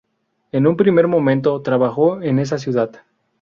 [0.51, 3.03] En un primer momento trabajó en esa ciudad.